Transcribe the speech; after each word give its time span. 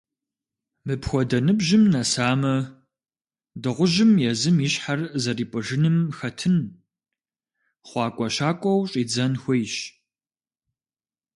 Мыпхуэдэ 0.85 1.39
ныбжьым 1.45 1.83
нэсамэ, 1.93 2.55
дыгъужьым 3.61 4.11
езым 4.31 4.57
и 4.65 4.67
щхьэр 4.73 5.01
зэрипӀыжыным 5.23 5.97
хэтын, 6.17 6.57
хъуакӀуэщакӀуэу 7.87 8.87
щӀидзэн 8.91 9.33
хуейщ. 9.41 9.75